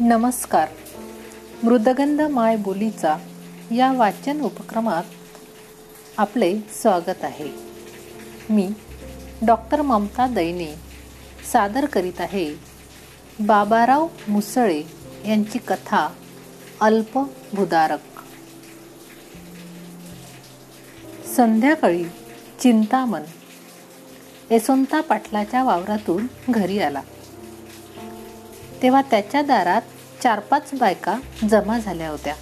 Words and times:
नमस्कार. 0.00 0.68
मृदगंध 1.62 2.20
माय 2.20 2.56
बोलीचा 2.56 3.16
या 3.70 3.92
वाचन 3.92 4.40
उपक्रमात 4.40 5.02
आपले 6.16 6.56
स्वागत 6.72 7.24
आहे. 7.24 7.48
मी 8.50 8.68
डॉक्टर 9.46 9.82
ममता 9.82 10.26
दैने 10.26 10.74
सादर 11.52 11.86
करीत 11.86 12.20
आहे 12.20 12.54
बाबाराव 13.40 14.06
मुसळे 14.28 14.82
यांची 15.28 15.58
कथा 15.58 16.06
अल्पभुदारक 16.80 18.24
संध्याकाळी 21.36 22.04
चिंतामन 22.60 23.22
यशवंता 24.50 25.00
पाटलाच्या 25.00 25.64
वावरातून 25.64 26.26
घरी 26.48 26.80
आला. 26.80 27.00
तेव्हा 28.82 29.00
त्याच्या 29.02 29.40
दारात 29.42 29.82
चार 30.22 30.40
पाच 30.40 30.70
बायका 30.74 31.18
जमा 31.50 31.78
झाल्या 31.78 32.08
होत्या. 32.08 32.34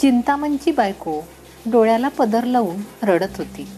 चिंतामणची 0.00 0.72
बायको 0.72 1.20
डोळ्याला 1.66 2.08
पदर 2.08 2.44
लावून 2.44 2.76
रडत 3.02 3.38
होती. 3.38 3.68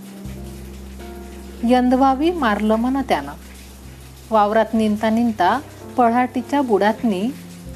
यंदवावी 1.64 2.30
मारलं 2.30 2.76
म्हण 2.76 3.02
त्यानं. 3.08 3.32
वावरात 4.30 4.66
निंता 4.74 5.10
निंता 5.10 5.60
पळाटीच्या 5.96 6.62
बुडातनी 6.62 7.28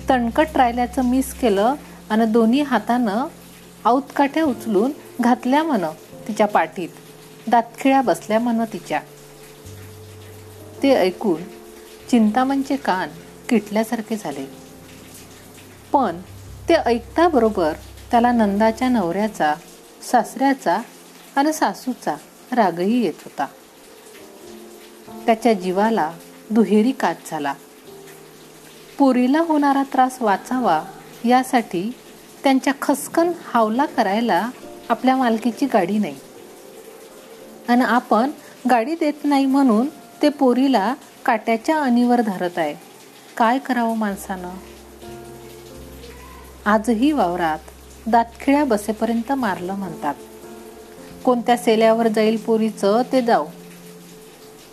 तणकट 0.08 0.46
राहिल्याचं 0.54 1.04
मिस 1.04 1.34
केलं 1.34 1.74
आणि 2.10 2.26
दोन्ही 2.26 2.62
हातानं 2.62 3.24
औतकाठ्या 3.84 4.44
उचलून 4.44 4.92
घातल्या 5.20 5.62
म्हण 5.62 5.84
तिच्या 6.28 6.46
पाठीत. 6.46 6.88
दातखिळ्या 7.46 8.02
बसल्या 8.02 8.38
म्हण 8.38 8.64
तिच्या. 8.72 9.00
ते 10.82 10.94
ऐकून 10.94 11.42
चिंतामणचे 12.10 12.76
कान 12.76 13.08
किटल्यासारखे 13.48 14.16
झाले. 14.16 14.63
पण 15.94 16.16
ते 16.68 16.74
ऐकताबरोबर 16.74 17.72
त्याला 18.10 18.32
नंदाच्या 18.32 18.88
नवऱ्याचा 18.88 19.54
सासऱ्याचा 20.10 20.80
आणि 21.36 21.52
सासूचा 21.52 22.14
रागही 22.52 23.04
येत 23.04 23.12
होता. 23.24 23.46
त्याच्या 25.26 25.52
जीवाला 25.52 26.12
दुहेरी 26.50 26.92
काच 26.92 27.30
झाला. 27.30 27.54
पोरीला 28.98 29.40
होणारा 29.40 29.82
त्रास 29.82 30.22
वाचावा 30.22 30.84
यासाठी 31.24 31.92
त्यांच्या 32.44 32.72
खसकन 32.82 33.32
हावला 33.44 33.84
करायला 33.84 34.48
आपल्या 34.88 35.16
मालकीची 35.16 35.66
गाडी 35.66 35.98
नाही. 35.98 36.16
आणि 37.68 37.84
आपण 37.84 38.30
गाडी 38.70 38.94
देत 38.94 39.24
नाही 39.24 39.46
म्हणून 39.46 39.88
ते 40.22 40.28
पोरीला 40.28 40.94
काट्याच्या 41.26 41.80
अणीवर 41.80 42.20
धरत 42.20 42.58
आहे. 42.58 42.74
काय 43.36 43.58
करावं 43.58 43.96
माणसानं? 43.96 44.50
आजही 46.66 47.12
वावरात 47.12 47.58
दातखिळ्या 48.06 48.64
बसेपर्यंत 48.64 49.32
मारलं 49.32 49.74
म्हणतात. 49.74 50.14
कोणत्या 51.24 51.56
सेल्यावर 51.56 52.08
जाईल 52.08 52.36
पोरीचं 52.36 53.02
ते 53.12 53.22
जाऊ. 53.22 53.46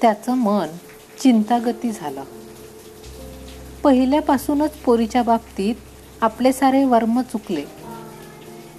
त्याचं 0.01 0.33
मन 0.33 0.67
चिंतागती 1.19 1.91
झालं. 1.91 2.23
पहिल्यापासूनच 3.83 4.71
पोरीच्या 4.71 5.23
बाबतीत 5.23 5.75
आपले 6.21 6.53
सारे 6.53 6.85
वर्म 6.85 7.21
चुकले. 7.21 7.63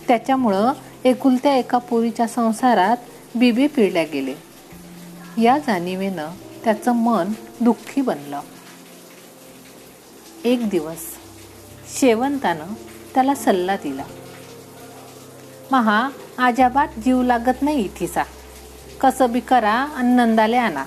त्याच्यामुळं 0.08 0.72
एकुलत्या 1.04 1.56
एका 1.56 1.78
पोरीच्या 1.78 2.26
संसारात 2.26 2.96
बिबे 3.34 3.66
पिळल्या 3.66 4.04
गेले. 4.04 4.34
या 5.42 5.58
जाणीवेनं 5.58 6.28
त्याचं 6.64 6.92
मन 6.92 7.32
दुःखी 7.60 8.00
बनलं. 8.00 8.40
एक 10.44 10.68
दिवस 10.68 10.98
शेवंतानं 12.00 12.64
त्याला 13.14 13.34
सल्ला 13.34 13.76
दिला. 13.76 14.02
महा 15.70 16.08
आजाबात 16.38 16.88
जीव 17.04 17.22
लागत 17.22 17.62
नाही 17.62 17.80
इथिसा. 17.80 18.22
कसं 19.00 19.32
बी 19.32 19.40
करा 19.40 19.72
आणि 19.72 20.08
नंदाले 20.08 20.56
आणा. 20.56 20.84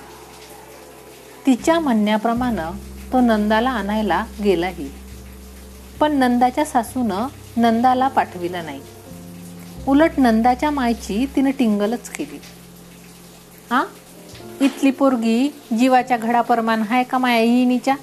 तिच्या 1.46 1.80
म्हणण्याप्रमाणे 1.80 2.78
तो 3.12 3.20
नंदाला 3.20 3.70
आणायला 3.70 4.24
गेलाही. 4.44 4.90
पण 6.00 6.12
नंदाच्या 6.12 6.64
सासूनं 6.64 7.26
नंदाला 7.56 8.08
पाठविलं 8.08 8.64
नाही. 8.64 8.80
उलट 9.88 10.10
नंदाच्या 10.18 10.70
मायची 10.70 11.26
तिनं 11.36 11.50
टिंगलच 11.50 12.08
केली. 12.08 12.40
आ? 13.70 13.82
इथली 14.60 14.90
पोरगी 14.90 15.54
जीवाच्या 15.78 16.16
घडाप्रमाण 16.16 16.82
आहे 16.90 17.02
का 17.02 17.18
माया 17.18 17.42
हिनीच्या 17.42 17.96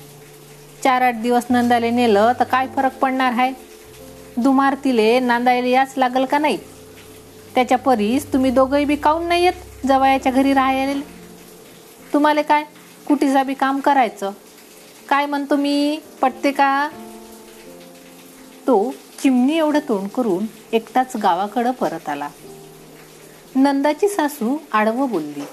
चार 0.83 1.01
आठ 1.01 1.15
दिवस 1.15 1.43
नंदाले 1.49 1.89
नेलं 1.89 2.31
तर 2.39 2.43
काय 2.43 2.67
फरक 2.67 2.97
पडणार 2.97 3.31
आहे 3.31 3.72
दुमारतीले 4.37 5.19
नांदायला 5.19 5.67
याच 5.67 5.93
लागल 5.97 6.25
का 6.25 6.37
नाही? 6.37 6.57
त्याच्या 7.55 7.77
परीस 7.77 8.33
तुम्ही 8.33 8.51
दोघंही 8.51 8.85
बी 8.85 8.95
काऊन 8.95 9.27
नाही 9.27 9.43
येत 9.43 9.87
जवयाच्या 9.87 10.31
घरी 10.31 10.53
राहायला? 10.53 11.01
तुम्हाला 12.13 12.41
काय? 12.41 12.63
कुठीचा 13.07 13.43
बी 13.43 13.53
काम 13.53 13.79
करायचं? 13.79 14.31
काय 15.09 15.25
म्हणतो 15.25 15.55
मी? 15.55 15.99
पटते 16.21 16.51
का? 16.51 16.89
तो 18.67 18.93
चिमणी 19.23 19.57
एवढं 19.57 19.79
तोंड 19.79 20.07
करून 20.07 20.45
एकटाच 20.71 21.15
गावाकडं 21.15 21.71
परत 21.71 22.09
आला. 22.09 22.29
नंदाची 23.55 24.07
सासू 24.07 24.57
आडवं 24.71 25.09
बोलली. 25.09 25.43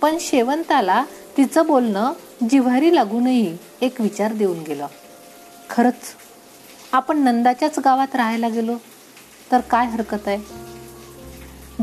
पण 0.00 0.16
शेवंताला 0.20 1.04
तिचं 1.36 1.66
बोलणं 1.66 2.12
जिव्हारी 2.50 2.94
लागूनही 2.94 3.56
एक 3.80 4.00
विचार 4.00 4.32
देऊन 4.32 4.62
गेलं. 4.62 4.86
खरंच 5.70 6.14
आपण 6.96 7.18
नंदाच्याच 7.18 7.78
गावात 7.78 8.14
राहायला 8.14 8.48
गेलो 8.48 8.76
तर 9.52 9.60
काय 9.60 9.86
हरकत 9.86 10.28
आहे? 10.28 10.38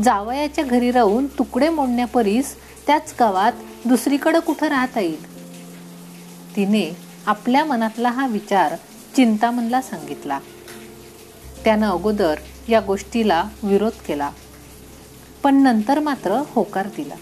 जावयाच्या 0.02 0.64
घरी 0.64 0.90
राहून 0.90 1.26
तुकडे 1.26 1.68
मोडण्यापरीस 1.68 2.56
त्याच 2.86 3.14
गावात 3.20 3.52
दुसरीकडं 3.84 4.38
कुठं 4.38 4.66
राहता 4.66 5.00
येईल? 5.00 5.24
तिने 6.56 6.96
आपल्या 7.26 7.64
मनातला 7.64 8.08
हा 8.10 8.26
विचार 8.26 8.74
चिंतामनला 9.16 9.82
सांगितला. 9.82 10.38
त्यानं 11.64 11.90
अगोदर 11.90 12.34
या 12.68 12.80
गोष्टीला 12.80 13.44
विरोध 13.62 13.92
केला 14.06 14.30
पण 15.42 15.54
नंतर 15.54 16.00
मात्र 16.00 16.42
होकार 16.46 16.86
दिला. 16.96 17.14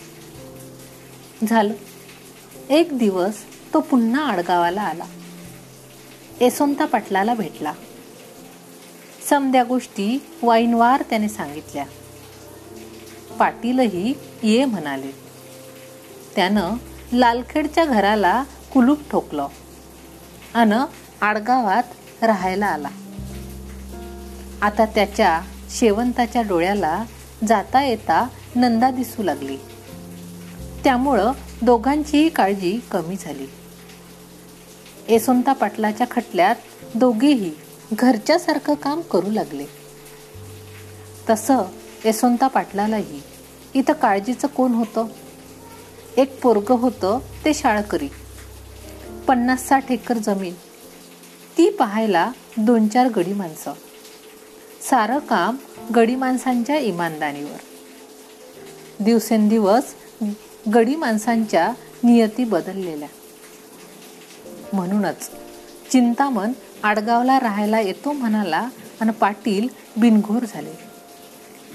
झालं. 1.50 1.74
एक 2.70 2.98
दिवस 2.98 3.34
तो 3.74 3.80
पुन्हा 3.80 4.24
आडगावाला 4.24 4.82
आला. 4.82 5.04
येसोंता 6.42 6.84
पाटलाला 6.84 7.34
भेटला. 7.34 7.72
समद्या 9.28 9.64
गोष्टी 9.64 10.22
वाईनवार 10.42 11.02
त्याने 11.10 11.28
सांगितल्या. 11.28 11.84
पाटीलही 13.38 14.14
ये 14.42 14.64
म्हणाले. 14.64 15.10
त्यानं 16.36 16.74
लालखेडच्या 17.12 17.84
घराला 17.84 18.44
कुलूप 18.72 18.98
ठोकलं. 19.10 19.46
अन 20.54 20.84
आडगावात 21.20 21.82
राहायला 22.22 22.66
आला. 22.66 22.88
आता 24.62 24.84
त्याच्या 24.84 25.40
शेवंताच्या 25.70 26.42
डोळ्याला 26.42 27.04
जाता 27.48 27.84
येता 27.84 28.28
नंदा 28.56 28.90
दिसू 28.90 29.22
लागली. 29.22 29.56
त्यामुळं 30.84 31.32
दोघांचीही 31.62 32.28
काळजी 32.28 32.80
कमी 32.90 33.16
झाली. 33.16 33.46
यशवंता 35.08 35.52
पाटलाच्या 35.52 36.06
खटल्यात 36.10 36.56
दोघेही 36.94 37.52
घरच्यासारखं 37.92 38.74
काम 38.74 39.00
करू 39.00 39.30
लागले. 39.30 39.66
तसं 41.30 41.58
यशवंता 42.04 42.46
पाटलालाही 42.46 43.22
इथं 43.74 43.92
काळजीचं 43.92 44.48
कोण 44.48 44.72
होतं? 44.72 45.06
एक 46.16 46.42
पोरग 46.42 46.70
होतं 46.70 47.18
ते 47.44 47.54
शाळकरी. 47.54 48.08
पन्नास 49.28 49.68
साठ 49.68 49.90
एकर 49.90 50.18
जमीन. 50.18 50.54
ती 51.58 51.70
पाहायला 51.70 52.32
दोन 52.56 52.88
चार 52.88 53.08
गडी 53.08 53.32
माणसं. 53.32 53.72
सारं 54.90 55.18
काम 55.18 55.56
गडी 55.96 56.14
माणसांच्या 56.14 56.78
इमानदारीवर. 56.78 57.58
दिवसेंदिवस 59.04 59.94
गडी 60.74 60.96
माणसांच्या 60.96 61.72
नियती 62.04 62.44
बदललेल्या. 62.44 63.08
म्हणूनच. 64.72 65.30
चिंतामन 65.90 66.52
आडगावला 66.82 67.40
राहायला 67.40 67.80
येतो 67.80 68.12
म्हणाला 68.12 68.68
आणि 69.00 69.10
पाटील 69.10 69.68
बिनघोर 69.96 70.44
झाले. 70.54 70.72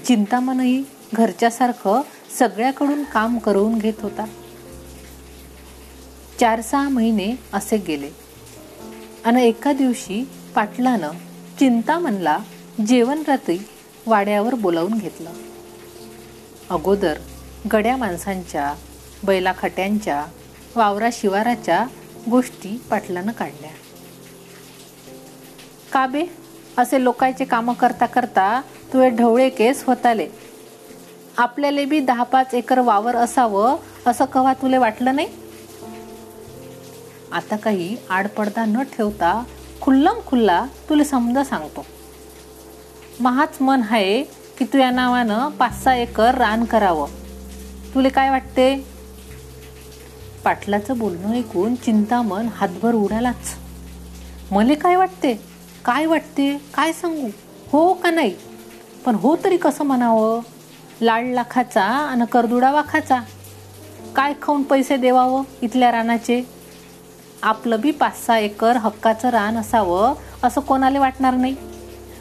चिंतामनही 0.04 0.84
घरच्यासारखं 1.14 2.00
सगळ्याकडून 2.38 3.04
काम 3.04 3.38
करून 3.38 3.78
घेत 3.78 3.92
होता. 3.98 4.24
चार 6.40 6.60
सहा 6.60 6.88
महिने 6.88 7.38
असे 7.52 7.76
गेले. 7.76 8.10
आणि 9.24 9.44
एका 9.44 9.72
दिवशी 9.72 10.28
पाटलानं 10.54 11.10
चिंतामनला 11.58 12.38
जेवण 12.86 13.22
रात्री 13.28 13.58
वाड्यावर 14.06 14.54
बोलावून 14.54 14.98
घेतलं. 14.98 15.30
अगोदर 16.70 17.18
गड्या 17.72 17.96
माणसांच्या 17.96 18.74
बैलाखट्यांच्या 19.24 20.24
वावरा 20.76 21.08
शिवाराच्या 21.12 21.86
गोष्टी 22.30 22.82
पाटलानं 22.90 23.32
काढल्या. 23.32 23.70
का 25.92 26.06
बे? 26.06 26.26
असे 26.78 27.04
लोकांचे 27.04 27.44
कामं 27.44 27.74
करता 27.74 28.06
करता 28.06 28.62
तुझे 28.92 29.10
ढवळे 29.10 29.48
केस 29.48 29.84
होताले. 29.84 30.28
आपल्याला 31.36 31.84
बी 31.84 32.00
दहा 32.00 32.22
पाच 32.22 32.54
एकर 32.54 32.78
वावर 32.78 33.16
असावं 33.16 33.76
असं 34.06 34.24
कवा 34.24 34.52
तुले 34.52 34.78
वाटलं 34.78 35.14
नाही? 35.14 35.28
आता 37.32 37.56
काही 37.56 37.96
आडपडदा 38.10 38.64
न 38.64 38.82
ठेवता 38.82 39.44
खुल्लम 39.80 40.14
खुल्ला 40.26 40.66
तुला 40.88 41.04
समजा 41.04 41.44
सांगतो. 41.44 41.86
महाच 43.20 43.56
मन 43.60 43.82
आहे 43.90 44.22
की 44.58 44.64
तुझ्या 44.64 44.90
नावानं 44.90 45.48
पाच 45.48 45.84
सहा 45.84 45.94
एकर 45.94 46.34
रान 46.34 46.64
करावं. 46.64 47.08
तुले 47.94 48.08
काय 48.08 48.30
वाटते? 48.30 48.97
पाटलाचं 50.44 50.98
बोलणं 50.98 51.34
ऐकून 51.34 51.74
चिंतामन 51.74 52.48
हातभर 52.54 52.94
उडालाच. 52.94 53.56
मले 54.52 54.74
काय 54.74 54.96
वाटते? 54.96 55.34
काय 55.84 56.06
वाटते? 56.06 56.58
काय 56.74 56.92
सांगू? 56.92 57.28
हो 57.72 57.94
का 57.94 58.10
नाही? 58.10 58.34
पण 59.06 59.14
हो 59.14 59.36
तरी 59.44 59.56
कसं 59.56 59.84
म्हणावं? 59.84 60.40
लाड 61.00 61.26
लाखाचा 61.26 61.82
आणि 61.82 62.24
करदुडा 62.32 62.70
वाखाचा. 62.72 63.20
काय 64.16 64.34
खाऊन 64.42 64.62
पैसे 64.62 64.96
देवावं 64.96 65.42
इथल्या 65.62 65.92
रानाचे? 65.92 66.42
आपलं 67.42 67.80
बी 67.80 67.90
पाच 67.90 68.26
सहा 68.26 68.38
एकर 68.38 68.76
हक्काचं 68.76 69.28
रान 69.28 69.56
असावं 69.56 70.14
असं 70.42 70.60
कोणाला 70.60 71.00
वाटणार 71.00 71.34
नाही? 71.34 71.54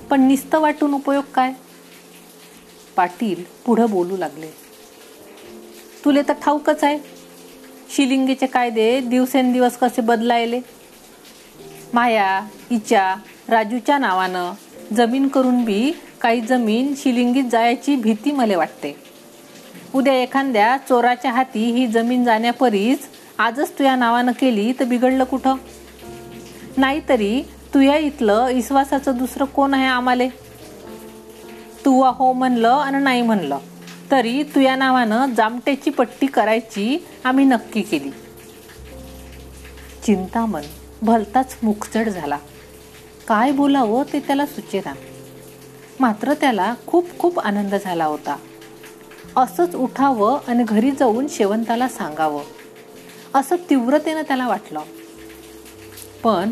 पण 0.10 0.22
निस्त 0.22 0.56
वाटून 0.56 0.94
उपयोग 0.94 1.24
काय? 1.34 1.54
पाटील 2.96 3.44
पुढं 3.66 3.90
बोलू 3.90 4.18
लागले. 4.18 4.52
तुले 6.06 6.22
तर 6.22 6.34
ठाऊकच 6.34 6.84
आहे. 6.84 7.17
शिलिंगेचे 7.89 8.45
कायदे 8.45 9.00
दिवसेंदिवस 9.00 9.78
कसे 9.78 10.01
बदलायले? 10.01 10.62
माया 11.94 12.42
इच्या 12.72 13.16
राजूच्या 13.50 13.98
नावानं 13.98 14.51
जमीन 14.94 15.28
करून 15.28 15.63
बी 15.66 15.92
काही 16.22 16.42
जमीन 16.42 16.94
शिलिंगीत 16.98 17.44
जायची 17.51 17.95
भीती 17.95 18.31
मला 18.31 18.57
वाटते. 18.57 18.95
उद्या 19.95 20.13
एखाद्या 20.13 20.78
चोराच्या 20.89 21.31
हाती 21.31 21.72
ही 21.72 21.88
जमीन 21.88 22.25
जाण्यापरीच 22.25 23.00
आजच 23.38 23.80
तुया 23.80 23.95
नावानं 23.95 24.31
केली 24.31 24.74
तर 24.80 24.86
बिघडलं 24.86 25.24
कुठं? 25.24 25.56
नाहीतरी 26.78 27.42
तुया 27.74 27.98
इथलं 27.98 28.54
विश्वासाचं 28.54 29.18
दुसरं 29.18 29.45
कोण 29.45 29.74
आहे 29.74 29.86
आम्हाला? 29.86 30.24
तू 31.86 32.04
हो 32.04 32.33
म्हणलं 32.33 32.69
आणि 32.69 33.04
नाही 33.04 33.22
म्हणलं. 33.22 33.57
तरी 34.12 34.44
तुया 34.44 34.75
नावानं 34.75 35.33
जामट्याची 35.33 35.89
पट्टी 35.89 36.27
करायची 36.27 37.07
आम्ही 37.24 37.45
नक्की 37.45 37.81
केली. 37.81 38.09
चिंतामन 40.06 40.62
भलताच 41.01 41.57
मुखचड 41.63 42.09
झाला. 42.09 42.38
काय 43.27 43.51
बोलावं 43.51 44.04
ते 44.13 44.19
त्याला 44.19 44.45
सुचेना. 44.45 44.94
मात्र 46.00 46.33
त्याला 46.33 46.74
खूप 46.88 47.07
खूप 47.19 47.39
आनंद 47.39 47.75
झाला 47.75 48.06
होता. 48.06 48.38
असंच 49.38 49.75
उठावं 49.75 50.39
आणि 50.48 50.63
घरी 50.63 50.92
जाऊन 50.92 51.27
शेवंताला 51.30 51.88
सांगावं. 51.88 52.44
असं 53.36 53.56
तीव्रतेनं 53.69 54.21
त्याला 54.21 54.48
वाटलं. 54.48 54.80
पण 56.24 56.51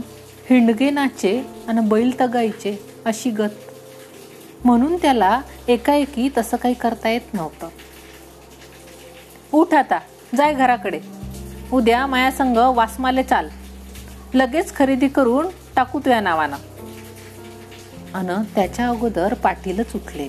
हिंडगेनाचे 0.49 1.43
आणि 1.67 1.81
बैल 1.81 2.19
तगायचे 2.21 2.95
अशी 3.05 3.29
गत 3.29 3.64
म्हणून 4.65 4.95
त्याला 4.95 5.41
एकाएकी 5.67 6.29
तसं 6.37 6.57
काही 6.57 6.73
करता 6.73 7.09
येत 7.09 7.33
नव्हतं. 7.33 7.69
उठ 9.51 9.73
आता 9.73 9.99
जाय 10.37 10.53
घराकडे. 10.53 10.99
उद्या 11.73 12.07
मायासंग 12.07 12.57
वासमाले 12.57 13.23
चाल. 13.23 13.49
लगेच 14.33 14.75
खरेदी 14.75 15.07
करून 15.07 15.47
टाकू 15.75 15.99
तुया 15.99 16.19
नावानं. 16.19 16.55
अन 18.13 18.43
त्याच्या 18.55 18.89
अगोदर 18.89 19.33
पाटीलच 19.33 19.95
उठले 19.95 20.27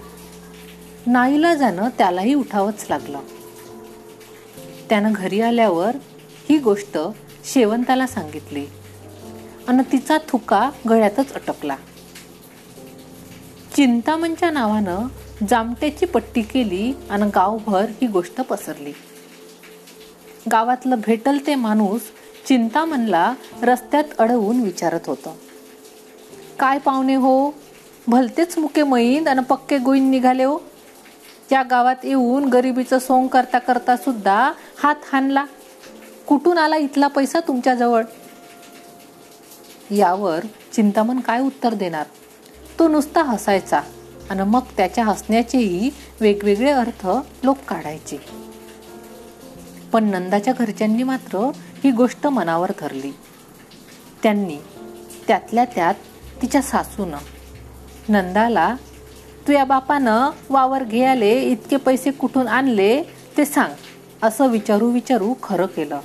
नाईला 1.06 1.54
जाणं 1.54 1.88
त्यालाही 1.98 2.34
उठावंच 2.34 2.86
लागलं. 2.90 3.20
त्यानं 4.88 5.12
घरी 5.16 5.40
आल्यावर 5.40 5.96
ही 6.50 6.58
गोष्ट 6.58 6.98
शेवंताला 7.44 8.06
सांगितली. 8.06 8.66
आणि 9.68 9.82
तिचा 9.92 10.18
थुका 10.28 10.70
गळ्यातच 10.88 11.32
अटकला. 11.32 11.76
चिंतामणच्या 13.76 14.50
नावानं 14.50 15.06
जामट्याची 15.50 16.06
पट्टी 16.06 16.42
केली 16.42 16.92
आणि 17.10 17.30
गावभर 17.34 17.86
ही 17.88 18.06
गोष्ट 18.06 18.40
पसरली. 18.40 18.92
गावातलं 20.52 20.96
भेटल 21.06 21.38
ते 21.46 21.54
माणूस 21.54 22.00
चिंतामणला 22.48 23.34
रस्त्यात 23.62 24.04
अडवून 24.18 24.60
विचारत 24.60 25.00
होतं. 25.06 25.34
काय 26.58 26.78
पाहुणे 26.78 27.14
हो? 27.14 27.50
भलतेच 28.08 28.58
मुके 28.58 28.82
मैंद 28.82 29.28
आणि 29.28 29.40
पक्के 29.40 29.78
गोईन 29.78 30.10
निघाले 30.10 30.44
हो. 30.44 30.58
या 31.52 31.62
गावात 31.62 32.04
येऊन 32.04 32.44
गरिबीचं 32.44 32.98
सोंग 32.98 33.28
करता 33.28 33.58
करता 33.58 33.96
सुद्धा 33.96 34.52
हात 34.78 34.96
हाणला. 35.12 35.44
कुठून 36.26 36.58
आला 36.58 36.76
इथला 36.76 37.06
पैसा 37.06 37.40
तुमच्याजवळ 37.40 38.04
यावर 39.90 40.40
चिंतामण 40.72 41.20
काय 41.20 41.40
उत्तर 41.40 41.74
देणार? 41.74 42.06
तो 42.78 42.88
नुसता 42.88 43.22
हसायचा 43.22 43.80
आणि 44.30 44.42
मग 44.42 44.60
त्याच्या 44.76 45.04
हसण्याचेही 45.04 45.90
वेगवेगळे 46.20 46.70
अर्थ 46.70 47.06
लोक 47.44 47.58
काढायचे. 47.68 48.20
पण 49.92 50.04
नंदाच्या 50.04 50.54
घरच्यांनी 50.58 51.02
मात्र 51.02 51.50
ही 51.84 51.90
गोष्ट 51.90 52.26
मनावर 52.26 52.72
धरली. 52.80 53.12
त्यांनी 54.22 54.56
त्यातल्या 55.28 55.64
त्यात 55.64 55.94
तिच्या 56.42 56.62
सासूनं 56.62 57.16
नंदाला 58.08 58.74
तुया 59.48 59.64
बापानं 59.64 60.30
वावर 60.50 60.84
घ्यायले 60.84 61.40
इतके 61.42 61.76
पैसे 61.76 62.10
कुठून 62.10 62.48
आणले 62.48 63.02
ते 63.36 63.44
सांग 63.44 63.72
असं 64.22 64.46
विचारू 64.46 64.90
विचारू 64.90 65.34
खरं 65.42 65.66
केलं. 65.66 66.00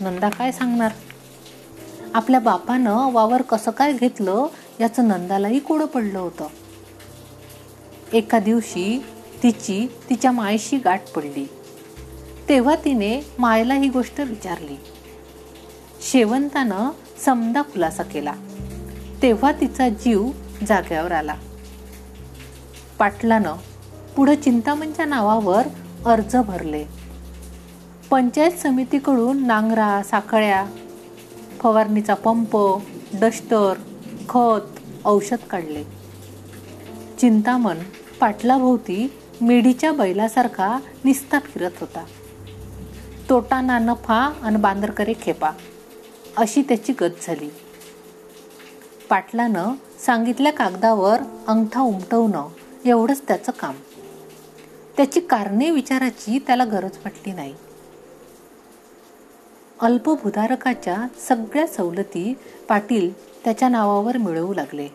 नंदा 0.00 0.28
काय 0.28 0.52
सांगणार? 0.52 0.90
आपल्या 2.14 2.40
बापानं 2.40 3.12
वावर 3.12 3.42
कसं 3.42 3.70
काय 3.70 3.92
घेतलं 3.92 4.46
याचं 4.80 5.08
नंदालाही 5.08 5.58
कोडं 5.58 5.86
पडलं 5.86 6.18
होतं. 6.18 6.46
एका 8.12 8.38
दिवशी 8.38 9.04
तिची 9.42 9.86
तिच्या 10.10 10.32
मायशी 10.32 10.76
गाठ 10.76 11.10
पडली. 11.10 11.48
तेव्हा 12.48 12.74
तिने 12.74 13.20
मायला 13.38 13.74
ही 13.74 13.88
गोष्ट 13.88 14.20
विचारली. 14.20 14.76
शेवंतानं 16.00 16.90
समदा 17.24 17.62
खुलासा 17.62 18.02
केला. 18.02 18.32
तेव्हा 19.22 19.52
तिचा 19.52 19.88
जीव 19.88 20.30
जाग्यावर 20.68 21.12
आला. 21.12 21.34
पाटलानं 22.98 23.52
पुढं 24.16 24.34
चिंतामणच्या 24.34 25.04
नावावर 25.04 25.66
अर्ज 26.06 26.36
भरले. 26.36 26.84
पंचायत 28.10 28.52
समितीकडून 28.52 29.46
नांगरा 29.46 30.02
साखळ्या 30.02 30.66
फवारणीचा 31.60 32.14
पंप 32.14 32.56
डस्टर 33.14 33.72
खत 34.28 34.80
औषध 35.04 35.36
काढले. 35.36 35.84
चिंतामण 37.20 37.78
पाटलाभोवती 38.20 39.12
मेढीच्या 39.40 39.92
बैलासारखा 39.92 40.78
निस्ता 41.04 41.38
फिरत 41.38 41.70
होता. 41.80 42.04
तोटाना 43.30 43.78
नफा 43.78 44.32
आणि 44.42 44.56
बांदरकरे 44.56 45.12
खेपा 45.22 45.50
अशी 46.36 46.62
त्याची 46.62 46.92
गत 47.00 47.14
झाली. 47.22 47.48
पाटलानं 49.10 49.72
सांगितल्या 50.06 50.52
कागदावर 50.52 51.16
अंगठा 51.46 51.80
उमटवणं 51.80 52.48
एवढंच 52.84 53.22
त्याचं 53.28 53.52
काम. 53.52 53.74
त्याची 54.96 55.20
कारणे 55.20 55.70
विचाराची 55.70 56.38
त्याला 56.38 56.64
गरज 56.64 56.96
वाटली 56.96 57.32
नाही. 57.32 57.54
अल्पभूधारकाच्या 59.80 61.06
सगळ्या 61.28 61.66
सवलती 61.66 62.38
पाटील 62.68 63.12
त्याच्या 63.44 63.68
नावावर 63.68 64.16
मिळवू 64.16 64.54
लागले. 64.54 64.88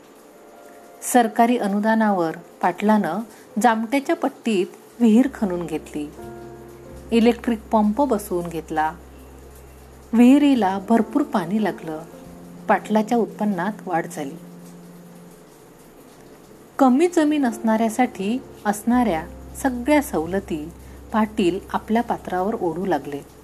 सरकारी 1.02 1.58
अनुदानावर 1.58 2.32
पाटलानं 2.62 3.20
जामट्याच्या 3.62 4.16
पट्टीत 4.16 4.66
विहीर 5.00 5.28
खणून 5.34 5.66
घेतली. 5.66 6.12
इलेक्ट्रिक 7.12 7.60
पंप 7.72 8.02
बसवून 8.02 8.48
घेतला. 8.48 8.94
विहिरीला 10.14 10.80
भरपूर 10.90 11.22
पाणी 11.22 11.64
लागलं. 11.64 12.02
पाटलाच्या 12.68 13.18
उत्पन्नात 13.18 13.88
वाढ 13.88 14.06
झाली. 14.12 14.36
कमी 16.80 17.08
जमीन 17.08 17.46
असणाऱ्यासाठी 17.46 18.42
असणाऱ्या 18.66 19.24
सगळ्या 19.56 20.02
सवलती 20.02 20.72
पाटील 21.14 21.60
आपल्या 21.74 22.04
पात्रावर 22.04 22.56
ओढू 22.62 22.86
लागले. 22.86 23.41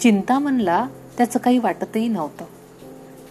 चिंतामणला 0.00 0.86
त्याचं 1.16 1.38
काही 1.38 1.58
वाटतही 1.58 2.08
नव्हतं. 2.08 2.44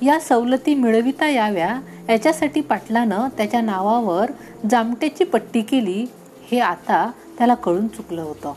या 0.02 0.20
सवलती 0.20 0.76
मिळविता 0.76 1.30
याव्या 1.30 1.82
याच्यासाठी 2.10 2.62
पाटलानं 2.62 3.28
त्याच्या 3.38 3.62
नावावर 3.62 4.32
जामट्याची 4.72 5.24
पट्टी 5.24 5.62
केली 5.62 6.06
हे 6.52 6.60
आता 6.60 7.12
त्याला 7.38 7.56
कळून 7.56 7.88
चुकलं 7.88 8.22
होतं. 8.22 8.54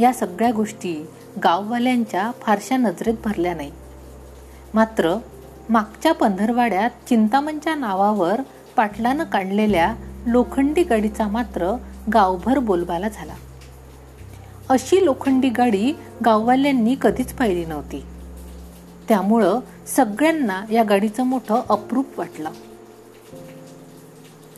या 0.00 0.12
सगळ्या 0.12 0.52
गोष्टी 0.52 1.06
गाववाल्यांच्या 1.44 2.30
फारशा 2.40 2.76
नजरेत 2.76 3.14
भरल्या 3.24 3.54
नाही 3.54 3.70
मात्र 4.74 5.14
मागच्या 5.68 6.14
पंधरवाड्यात 6.14 6.90
चिंतामणच्या 7.08 7.74
नावावर 7.74 8.40
पाटलानं 8.76 9.24
काढलेल्या 9.24 9.94
लोखंडी 10.26 10.82
गडीचा 10.82 11.28
मात्र 11.28 11.76
गावभर 12.14 12.58
बोलबाला 12.58 13.08
झाला. 13.08 13.34
अशी 14.70 15.04
लोखंडी 15.04 15.48
गाडी 15.48 15.92
गाववाल्यांनी 16.24 16.96
कधीच 17.02 17.32
पाहिली 17.32 17.64
नव्हती. 17.64 18.02
त्यामुळं 19.08 19.60
सगळ्यांना 19.86 20.64
या 20.70 20.82
गाडीचं 20.82 21.22
मोठं 21.22 21.62
अप्रूप 21.68 22.06
वाटलं. 22.18 22.50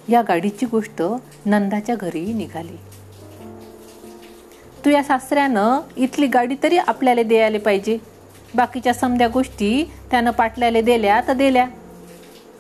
या 0.09 0.23
गाडीची 0.23 0.67
गोष्ट 0.67 1.03
नंदाच्या 1.47 1.95
घरी 1.95 2.33
निघाली. 2.33 2.77
तू 4.85 4.91
या 4.91 5.03
सासऱ्यानं 5.03 5.81
इथली 5.97 6.27
गाडी 6.27 6.57
तरी 6.63 6.79
आपल्याला 6.79 7.23
द्यायला 7.23 7.59
पाहिजे. 7.59 7.99
बाकीच्या 8.55 8.95
समध्या 8.95 9.29
गोष्टी 9.29 9.91
त्यानं 10.11 10.31
पाटल्याला 10.31 10.81
दिल्या 10.81 11.21
तर 11.29 11.33
दिल्या. 11.33 11.67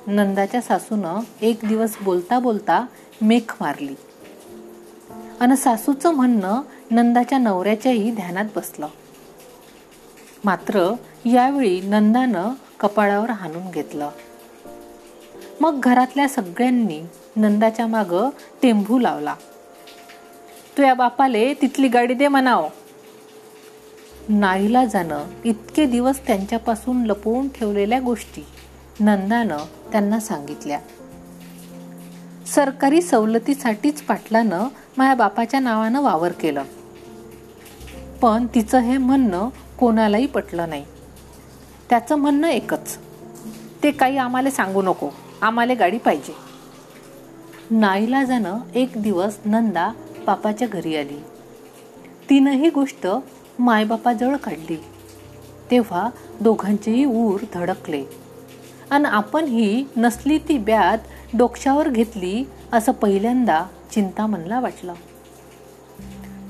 नंदाच्या 0.07 0.61
सासूनं 0.61 1.21
एक 1.41 1.59
दिवस 1.69 1.97
बोलता 2.03 2.39
बोलता 2.39 2.87
मेख 3.23 3.57
मारली. 3.61 3.95
आणि 5.43 5.57
सासूचं 5.57 6.15
म्हणणं 6.15 6.63
नंदाच्या 6.91 7.39
नवऱ्याच्याही 7.39 8.11
ध्यानात 8.11 8.45
बसलं. 8.57 8.87
मात्र 10.45 10.95
यावेळी 11.25 11.81
नंदानं 11.81 12.51
कपाळावर 12.81 13.31
हाणून 13.31 13.71
घेतलं. 13.71 14.11
मग 15.61 15.81
घरातल्या 15.83 16.29
सगळ्यांनी 16.29 17.03
नंदाच्या 17.37 17.87
माग 17.87 18.31
टेंभू 18.63 18.99
लावला. 18.99 19.35
तू 20.79 20.83
या 20.83 20.95
बापाले 20.95 21.55
तिथली 21.55 21.89
गाडी 21.89 22.15
दे 22.15 22.29
म्हणाव. 22.29 22.69
नाईला 24.29 24.85
जाणं 24.85 25.25
इतके 25.45 25.87
दिवस 25.87 26.27
त्यांच्यापासून 26.27 27.05
लपवून 27.05 27.49
ठेवलेल्या 27.49 28.01
गोष्टी 28.01 28.47
नंदानं 29.01 29.59
त्यांना 29.93 30.21
सांगितल्या. 30.21 30.81
सरकारी 32.47 33.03
सवलतीसाठीच 33.03 34.03
पाटलानं 34.03 34.69
माझ्या 34.99 35.15
बापाच्या 35.15 35.61
नावानं 35.61 36.01
वावर 36.01 36.33
केलं. 36.33 36.63
पण 38.23 38.47
तिचं 38.55 38.79
हे 38.79 38.97
म्हणणं 38.99 39.49
कोणालाही 39.79 40.27
पटलं 40.27 40.69
नाही. 40.69 40.85
त्याचं 41.91 42.17
म्हणणं 42.17 42.49
एकच 42.49 42.99
ते 43.83 43.91
काही 43.91 44.17
आम्हाला 44.17 44.51
सांगू 44.51 44.83
नको 44.83 45.11
आम्हाला 45.43 45.75
गाडी 45.75 45.99
पाहिजे. 45.99 46.35
नाईला 47.71 48.25
जाणं 48.25 48.59
एक 48.75 48.93
दिवस 48.97 49.39
नंदा 49.45 49.93
बापाच्या 50.27 50.69
घरी 50.69 50.97
आली. 50.97 51.17
तिनं 52.31 52.51
ही 52.51 52.71
गोष्ट 52.71 53.07
मायबापाजवळ 53.59 54.37
काढली. 54.37 54.77
तेव्हा 55.71 56.11
दोघांचेही 56.41 57.05
ऊर 57.05 57.41
धडकले. 57.55 58.05
आणि 58.91 59.05
आपण 59.05 59.45
ही 59.45 59.85
नसली 59.97 60.39
ती 60.39 60.59
ब्यात 60.59 60.99
डोक्षावर 61.37 61.89
घेतली 61.89 62.45
असं 62.73 62.93
पहिल्यांदा 62.93 63.65
चिंतामनला 63.93 64.61
वाटलं. 64.61 64.95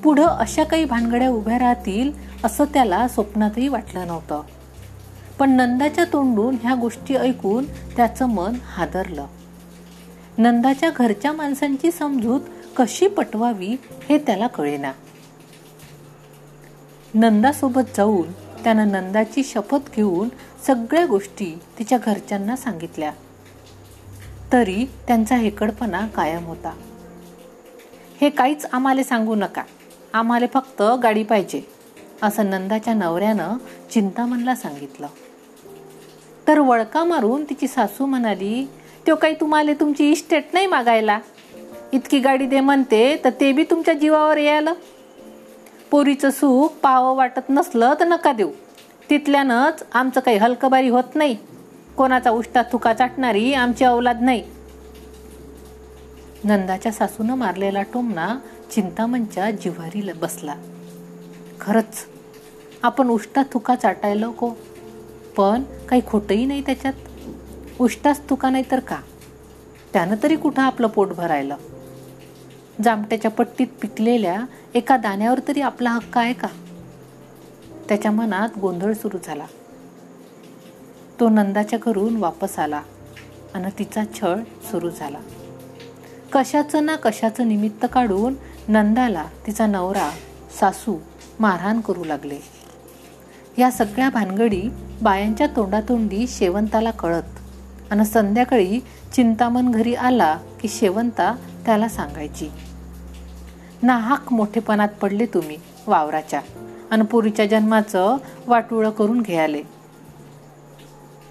पुढं 0.03 0.27
अशा 0.27 0.65
काही 0.65 0.85
भानगड्या 0.85 1.29
उभ्या 1.29 1.59
राहतील 1.59 2.13
असं 2.45 2.65
त्याला 2.65 3.09
स्वप्नातही 3.09 3.69
वाटलं 3.69 4.07
नव्हतं. 4.07 4.43
पण 5.39 5.51
नंदाच्या 5.51 6.05
तोंडून 6.05 6.57
ह्या 6.63 6.75
गोष्टी 6.75 7.15
ऐकून 7.15 7.65
त्याचं 7.65 8.27
मन 8.27 8.55
हादरलं. 8.65 9.27
नंदाच्या 10.39 10.91
घरच्या 10.97 11.33
माणसांची 11.33 11.91
समजूत 11.91 12.41
कशी 12.77 13.09
पटवावी 13.09 13.77
हे 14.09 14.19
त्याला 14.19 14.47
कळेना. 14.47 14.93
नंदासोबत 17.15 17.97
जाऊन 17.97 18.33
त्यानं 18.33 18.89
नंदाची 18.89 19.45
शपथ 19.45 19.95
घेऊन 19.97 20.29
सगळ्या 20.67 21.07
गोष्टी 21.07 21.59
तिच्या 21.79 21.99
घरच्यांना 21.99 22.57
सांगितल्या. 22.57 23.13
तरी 24.53 24.85
त्यांचा 25.07 25.37
हेकडपणा 25.37 26.07
कायम 26.07 26.45
होता. 26.45 26.73
हे 28.23 28.31
काहीच 28.31 28.67
आम्हाला 28.73 29.03
सांगू 29.03 29.35
नका. 29.35 29.63
आम्हाला 30.13 30.47
फक्त 30.55 30.83
गाडी 31.03 31.23
पाहिजे 31.23 31.63
असं 32.23 32.51
नंदाच्या 32.51 32.95
नवऱ्यानं 32.95 33.57
चिंतामनला 33.91 34.55
सांगितलं. 34.55 35.07
तर 36.49 36.59
वळका 36.59 37.05
मारून 37.05 37.45
तिची 37.45 37.69
सासू 37.69 38.07
म्हणाली 38.07 38.69
तो 39.07 39.15
काही 39.15 39.35
तुम्हाला 39.35 39.73
तुमची 39.81 40.11
इस्टेट 40.11 40.45
नाही 40.53 40.67
मागायला. 40.67 41.19
इतकी 41.93 42.19
गाडी 42.19 42.47
दे 42.47 42.61
म्हणते 42.61 43.21
तर 43.25 43.31
ते 43.31 43.53
बी 43.53 43.65
तुमच्या 43.65 43.95
जीवावर 43.95 44.37
यायला. 44.37 44.73
पोरीचं 45.91 46.31
सुख 46.31 46.69
पाहावं 46.69 47.17
वाटत 47.17 47.51
नसलं 47.51 47.95
तर 48.01 48.05
नका 48.05 48.33
देऊ. 48.33 48.51
तिथल्यानंच 49.11 49.83
आमचं 49.95 50.21
काही 50.21 50.37
हलकबारी 50.37 50.89
होत 50.89 51.15
नाही. 51.15 51.37
कोणाचा 51.97 52.31
उष्टा 52.31 52.63
थुका 52.73 52.95
चाटणारी 52.95 53.55
आमची 53.55 53.85
अवलाद 53.85 54.23
नाही. 54.23 54.43
नंदाच्या 56.45 56.93
सासूनं 56.93 57.35
मारलेला 57.35 57.83
टोमना 57.83 58.39
चिंतामणच्या 58.71 59.51
जिव्हारी 59.51 60.13
बसला. 60.13 60.55
खरंच 61.61 62.07
आपण 62.83 63.09
उष्टा 63.09 63.43
थुका 63.53 63.75
चाटायला 63.75 64.29
को? 64.29 64.51
पण 65.37 65.63
काही 65.89 66.03
खोटंही 66.07 66.47
नाही 66.47 66.63
त्याच्यात? 66.67 66.93
उष्टाच 67.81 68.21
तुका 68.31 68.51
नाही 68.51 68.65
तर 68.71 68.81
का? 68.81 68.97
त्यानं 69.93 70.17
तरी 70.23 70.37
कुठं 70.37 70.63
आपलं 70.63 70.87
पोट 70.87 71.09
भरायलं? 71.09 71.57
जामट्याच्या 72.85 73.31
पट्टीत 73.31 73.67
पिकलेल्या 73.81 74.45
एका 74.75 74.97
दाण्यावर 74.97 75.41
तरी 75.49 75.61
आपला 75.61 75.91
हक्क 75.91 76.19
आहे 76.19 76.33
का? 76.33 76.49
त्याच्या 77.89 78.11
मनात 78.11 78.59
गोंधळ 78.59 78.93
सुरू 78.93 79.19
झाला. 79.25 79.47
तो 81.21 81.29
नंदाच्या 81.29 81.79
घरून 81.83 82.17
वापस 82.17 82.59
आला 82.59 82.83
आणि 83.55 83.71
तिचा 83.79 84.03
छळ 84.15 84.37
सुरू 84.71 84.91
झाला. 84.91 85.19
कशाचं 86.33 86.85
ना 86.87 86.97
कशाचं 86.97 87.49
निमित्त 87.49 87.87
काढून 87.93 88.35
नंदाला 88.69 89.25
तिचा 89.47 89.67
नवरा 89.67 90.09
सासू 90.61 90.97
मारहाण 91.41 91.81
करू 91.81 92.05
लागले. 92.05 92.39
या 93.59 93.71
सगळ्या 93.71 94.09
भानगडी 94.11 94.63
बायांच्या 95.03 95.47
तोंडातोंडी 95.57 96.27
शेवंताला 96.29 96.91
कळत 96.91 97.91
आणि 97.91 98.05
संध्याकाळी 98.05 98.81
चिंतामन 99.13 99.71
घरी 99.71 99.95
आला 99.95 100.37
की 100.61 100.69
शेवंता 100.69 101.35
त्याला 101.67 101.89
सांगायची 101.89 102.49
नाहक 103.83 104.33
मोठेपणात 104.33 104.89
पडले 105.03 105.27
तुम्ही 105.27 105.57
वावराच्या 105.87 106.41
आणि 106.91 107.03
पोरीच्या 107.03 107.47
जन्माचं 107.47 108.17
वाटुळं 108.47 108.91
करून 108.91 109.21
घ्याले. 109.21 109.63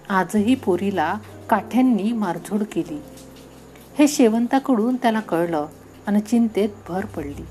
आजही 0.10 0.56
पोरीला 0.56 1.14
काठ्यांनी 1.50 2.12
मारझोड 2.12 2.64
केली. 2.64 3.02
हे 3.98 4.08
शेवंताकडून 4.08 4.96
त्याला 4.96 5.20
कळलं 5.20 5.68
आणि 6.08 6.20
चिंतेत 6.22 6.70
भर 6.88 7.06
पडली. 7.06 7.46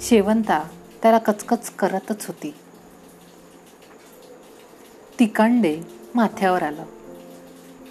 शेवंता 0.00 0.68
त्याला 1.02 1.18
कचकच 1.18 1.70
करतच 1.70 2.26
होती. 2.26 2.54
तिकांडे 5.18 5.80
माथ्यावर 6.14 6.62
आलं. 6.62 6.84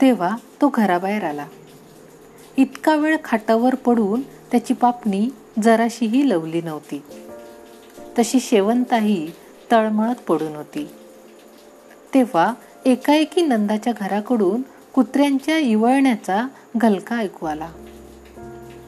तेव्हा 0.02 0.38
तो 0.62 0.70
घराबाहेर 0.74 1.24
आला. 1.24 1.48
इतका 2.58 2.96
वेळ 2.96 3.18
खाटावर 3.24 3.76
पडून 3.76 4.22
त्याची 4.22 4.74
पापणी 4.74 5.30
जराशीही 5.64 6.30
लवली 6.30 6.62
नव्हती. 6.62 7.04
तशी 8.20 8.40
शेवंताही 8.40 9.32
तळमळत 9.72 10.16
पडून 10.16 10.56
होती. 10.56 10.90
तेव्हा 12.14 12.54
एकाएकी 12.86 13.42
नंदाच्या 13.42 13.94
घराकडून 14.00 14.62
कुत्र्यांच्या 14.94 15.58
इवळण्याचा 15.58 16.48
घलका 16.78 17.18
ऐकू 17.18 17.46
आला. 17.46 17.72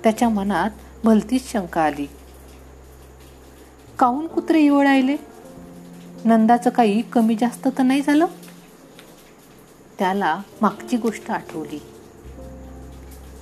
त्याच्या 0.03 0.29
मनात 0.29 0.69
भलतीच 1.03 1.51
शंका 1.51 1.81
आली. 1.81 2.05
काऊन 3.99 4.27
कुत्रे 4.27 4.59
इवळायले 4.59 5.17
नंदाचं 6.25 6.69
काही 6.69 7.01
कमी 7.01 7.35
जास्त 7.35 7.67
तर 7.77 7.83
नाही 7.83 8.01
झालं? 8.01 8.25
त्याला 9.99 10.39
मागची 10.61 10.97
गोष्ट 10.97 11.31
आठवली. 11.31 11.81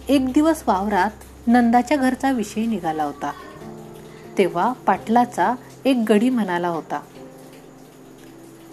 एक 0.10 0.32
दिवस 0.32 0.64
वावरात 0.68 1.12
नंदाच्या 1.48 1.98
घरचा 1.98 2.32
विषय 2.32 2.66
निघाला 2.66 3.04
होता. 3.04 3.32
तेव्हा 4.38 4.74
पाटलाचा 4.74 5.54
एक 5.86 6.04
गडी 6.10 6.30
म्हणाला 6.30 6.68
होता. 6.68 7.02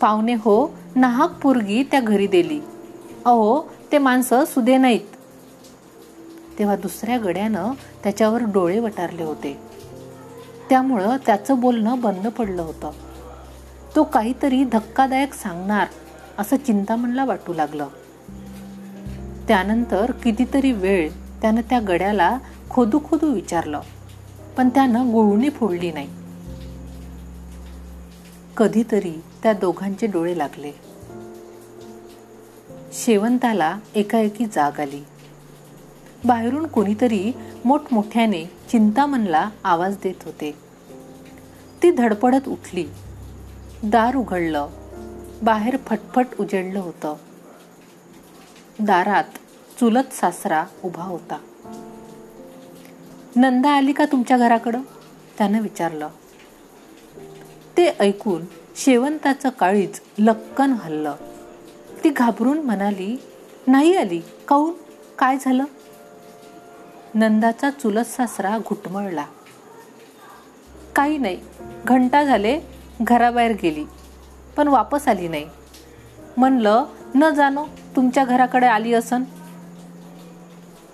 पाहुणे 0.01 0.35
हो 0.35 0.77
नाहक 0.97 1.41
पोरगी 1.43 1.83
त्या 1.83 2.01
घरी 2.01 2.27
दिली. 2.27 2.61
अहो 3.25 3.73
ते 3.93 3.99
माणसं 3.99 4.45
सुदे 4.45 4.77
नाहीत. 4.77 5.01
तेव्हा 6.59 6.77
दुसऱ्या 6.77 7.19
गड्यानं 7.19 7.73
त्याच्यावर 8.03 8.43
डोळे 8.43 8.79
वटारले 8.79 9.23
होते. 9.23 9.59
त्यामुळं 10.69 11.17
त्याचं 11.27 11.61
बोलणं 11.61 12.01
बंद 12.01 12.27
पडलं 12.27 12.63
होतं. 12.63 12.91
तो 13.97 14.05
काहीतरी 14.05 14.65
धक्कादायक 14.65 15.35
सांगणार 15.35 15.87
असं 16.39 16.57
चिंतामणला 16.57 17.25
वाटू 17.25 17.53
लागलं. 17.53 17.89
त्यानंतर 19.49 20.11
कितीतरी 20.11 20.73
वेळ 20.73 21.11
त्यानं 21.11 21.61
त्या 21.61 21.81
गड्याला 21.81 22.39
खोदू 22.71 22.99
खोदू 23.05 23.33
विचारलं 23.33 23.81
पण 24.57 24.69
त्यानं 24.69 25.13
गुळणी 25.13 25.51
फोडली 25.51 25.93
नाही. 25.93 26.09
कधीतरी 28.57 29.23
त्या 29.43 29.53
दोघांचे 29.53 30.07
डोळे 30.07 30.39
लागले. 30.39 30.90
शेवंताला 32.93 33.79
एकाएकी 33.95 34.47
जाग 34.47 34.81
आली. 34.81 35.05
बाहेरून 36.25 36.67
कोणीतरी 36.67 37.33
मोठमोठ्याने 37.65 38.45
चिंतामनला 38.45 39.51
आवाज 39.65 39.97
देत 40.03 40.25
होते. 40.25 40.55
ती 41.83 41.91
धडपडत 41.91 42.49
उठली. 42.49 42.87
दार 43.83 44.17
उघडलं. 44.17 44.69
बाहेर 45.43 45.77
फटफट 45.77 46.27
उजेडलं 46.41 46.79
होतं. 46.79 47.15
दारात 48.81 49.25
चुलत 49.81 50.13
सासरा 50.13 50.65
उभा 50.85 51.03
होता. 51.03 51.39
नंदा 53.37 53.71
आली 53.71 53.93
का 53.93 54.05
तुमच्या 54.05 54.39
घराकडं? 54.39 54.81
त्यानं 55.39 55.61
विचारलं. 55.61 56.09
ते 57.77 57.87
ऐकून 58.01 58.43
शेवंताचं 58.77 59.49
काळीच 59.49 60.01
लक्कन 60.19 60.73
हल्लं. 60.73 61.15
ती 62.05 62.11
घाबरून 62.11 62.59
म्हणाली 62.59 63.17
नाही 63.67 63.95
आली 63.97 64.21
काऊन? 64.49 64.73
काय 65.19 65.37
झालं? 65.41 65.65
नंदाचा 67.15 67.71
चुलत 67.71 68.05
सासरा 68.05 68.57
घुटमळला. 68.59 69.25
काही 70.97 71.19
नाही 71.19 71.39
घंटा 71.85 72.23
झाले 72.25 72.59
घराबाहेर 73.01 73.53
गेली 73.63 73.85
पण 74.57 74.69
वापस 74.69 75.09
आली 75.09 75.29
नाही. 75.29 75.47
म्हणलं 76.37 76.85
न 77.15 77.29
जाणो 77.31 77.65
तुमच्या 77.97 78.25
घराकडे 78.25 78.67
आली 78.67 78.93
असन. 78.95 79.25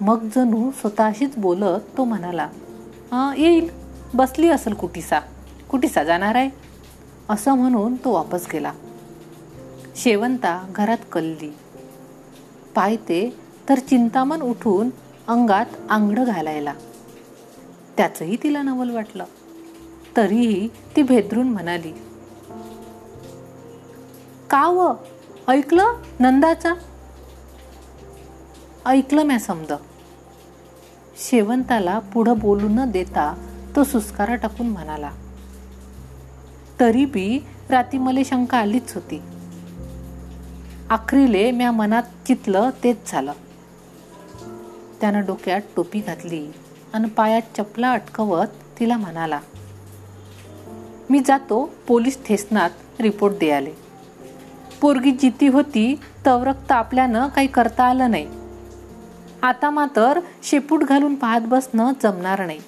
मग 0.01 0.27
जणू 0.35 0.71
स्वतःशीच 0.71 1.37
बोलत 1.37 1.97
तो 1.97 2.05
म्हणाला 2.05 2.49
येईल 3.37 3.69
बसली 4.15 4.49
असेल 4.49 4.75
कुटीसा 4.75 5.21
कुटीसा 5.71 6.05
जाणार 6.05 6.35
आहे? 6.35 6.51
असं 7.29 7.55
म्हणून 7.55 7.95
तो 7.95 8.13
वापस 8.13 8.47
गेला. 8.53 8.73
शेवंता 9.97 10.67
घरात 10.75 11.05
कलली. 11.13 11.57
पाहते 12.75 13.37
तर 13.69 13.79
चिंतामन 13.79 14.41
उठून 14.41 14.91
अंगात 15.29 15.67
आंगडं 15.91 16.25
घालायला. 16.25 16.75
त्याचंही 17.97 18.37
तिला 18.43 18.63
नवल 18.63 18.91
वाटलं. 18.91 19.25
तरीही 20.17 20.69
ती 20.97 21.03
भेदरून 21.03 21.49
म्हणाली 21.49 21.93
का 24.51 24.67
व? 24.67 24.93
ऐकलं 25.49 25.93
नंदाचा? 26.21 26.75
ऐकलं 28.87 29.23
म्या 29.23 29.39
समज 29.39 29.73
शेवंताला 31.19 31.99
पुढं 31.99 32.39
बोलू 32.39 32.69
न 32.69 32.91
देता 32.91 33.35
तो 33.77 33.85
सुस्कारा 33.85 34.35
टाकून 34.35 34.69
म्हणाला 34.69 35.11
तरी 36.81 37.05
बी 37.05 37.45
राती 37.71 37.99
मला 37.99 38.21
शंका 38.25 38.59
आलीच 38.59 38.95
होती. 38.95 39.23
आखरीले 40.91 41.51
म्या 41.51 41.71
मनात 41.73 42.03
चितलं 42.27 42.71
तेच 42.85 42.97
झालं. 43.07 43.33
त्यानं 45.01 45.25
डोक्यात 45.27 45.61
टोपी 45.77 46.01
घातली 46.01 46.53
आणि 46.95 47.09
पायात 47.09 47.43
चपला 47.57 47.93
अटकवत 47.93 48.47
तिला 48.81 48.97
म्हणाला 48.97 49.41
मी 51.11 51.21
जातो 51.27 51.71
पोलीस 51.87 52.25
ठेसनात 52.27 52.71
रिपोर्ट 53.01 53.35
द्यायले. 53.35 53.73
पोरगी 54.81 55.11
जिती 55.11 55.47
होती 55.47 56.01
तवरक्त 56.27 56.73
आपल्यानं 56.73 57.29
काही 57.29 57.47
करता 57.47 57.85
आलं 57.85 58.11
नाही. 58.11 58.27
आता 59.43 59.71
मात्र 59.71 60.21
शेपूट 60.43 60.85
घालून 60.85 61.15
पाहत 61.15 61.41
बसणं 61.41 61.93
जमणार 62.03 62.47
नाही. 62.47 62.61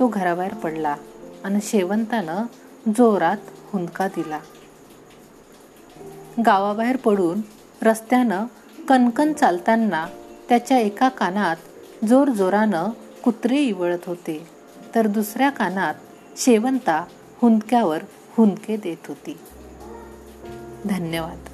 तो 0.00 0.08
घराबाहेर 0.08 0.54
पडला 0.54 0.96
आणि 1.44 1.58
शेवंतानं 1.62 2.44
जोरात 2.98 3.36
हुंदका 3.72 4.08
दिला. 4.08 4.38
गावाबाहेर 6.46 6.96
पडून 6.96 7.40
रस्त्यानं 7.82 8.46
कणकण 8.88 9.32
चालताना 9.32 10.06
त्याच्या 10.48 10.78
एका 10.78 11.08
कानात 11.08 11.56
जोर 12.04 12.28
जोरानं 12.28 12.86
कुत्रे 13.24 13.56
इवळत 13.56 13.98
होते. 14.06 14.48
तर 14.94 15.06
दुसऱ्या 15.06 15.50
कानात 15.50 15.94
शेवंता 16.36 17.04
हुंदक्यावर 17.42 17.98
हुंदके 18.36 18.76
देत 18.76 19.08
होती. 19.08 19.38
धन्यवाद. 20.84 21.47